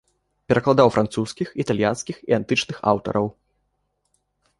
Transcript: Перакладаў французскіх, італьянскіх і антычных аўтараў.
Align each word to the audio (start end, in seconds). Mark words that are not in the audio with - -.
Перакладаў 0.51 0.87
французскіх, 0.95 1.47
італьянскіх 1.63 2.17
і 2.31 2.37
антычных 2.39 2.77
аўтараў. 2.93 3.29